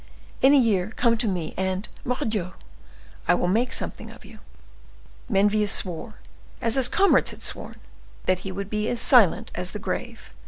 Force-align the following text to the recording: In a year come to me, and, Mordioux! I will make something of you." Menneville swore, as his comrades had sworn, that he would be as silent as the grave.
In 0.41 0.51
a 0.51 0.57
year 0.57 0.93
come 0.95 1.15
to 1.19 1.27
me, 1.27 1.53
and, 1.55 1.87
Mordioux! 2.03 2.53
I 3.27 3.35
will 3.35 3.47
make 3.47 3.71
something 3.71 4.09
of 4.09 4.25
you." 4.25 4.39
Menneville 5.31 5.69
swore, 5.69 6.15
as 6.59 6.73
his 6.73 6.87
comrades 6.87 7.29
had 7.29 7.43
sworn, 7.43 7.75
that 8.25 8.39
he 8.39 8.51
would 8.51 8.71
be 8.71 8.89
as 8.89 8.99
silent 8.99 9.51
as 9.53 9.69
the 9.69 9.77
grave. 9.77 10.33